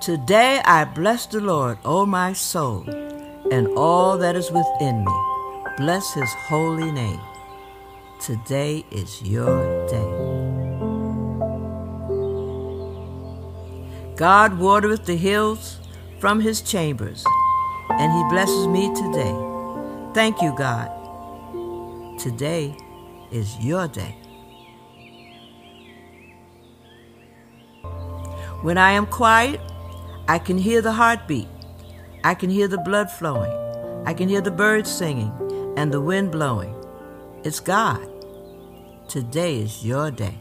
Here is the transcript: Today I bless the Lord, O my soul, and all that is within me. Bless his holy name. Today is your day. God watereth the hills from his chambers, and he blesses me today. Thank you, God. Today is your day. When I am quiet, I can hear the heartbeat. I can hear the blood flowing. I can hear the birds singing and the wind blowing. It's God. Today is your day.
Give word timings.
Today 0.00 0.62
I 0.64 0.86
bless 0.86 1.26
the 1.26 1.42
Lord, 1.42 1.76
O 1.84 2.06
my 2.06 2.32
soul, 2.32 2.88
and 3.52 3.68
all 3.76 4.16
that 4.16 4.34
is 4.34 4.50
within 4.50 5.04
me. 5.04 5.12
Bless 5.76 6.14
his 6.14 6.32
holy 6.48 6.90
name. 6.90 7.20
Today 8.18 8.82
is 8.90 9.20
your 9.20 9.86
day. 9.88 10.10
God 14.16 14.58
watereth 14.58 15.04
the 15.04 15.18
hills 15.18 15.78
from 16.18 16.40
his 16.40 16.62
chambers, 16.62 17.22
and 17.90 18.10
he 18.10 18.24
blesses 18.30 18.68
me 18.68 18.88
today. 18.94 19.36
Thank 20.14 20.40
you, 20.40 20.54
God. 20.56 20.88
Today 22.18 22.74
is 23.30 23.54
your 23.58 23.86
day. 23.86 24.16
When 28.62 28.78
I 28.78 28.92
am 28.92 29.04
quiet, 29.04 29.60
I 30.30 30.38
can 30.38 30.58
hear 30.58 30.80
the 30.80 30.92
heartbeat. 30.92 31.48
I 32.22 32.34
can 32.34 32.50
hear 32.50 32.68
the 32.68 32.78
blood 32.78 33.10
flowing. 33.10 33.50
I 34.06 34.14
can 34.14 34.28
hear 34.28 34.40
the 34.40 34.52
birds 34.52 34.88
singing 34.88 35.32
and 35.76 35.92
the 35.92 36.00
wind 36.00 36.30
blowing. 36.30 36.72
It's 37.42 37.58
God. 37.58 38.08
Today 39.08 39.56
is 39.58 39.84
your 39.84 40.12
day. 40.12 40.38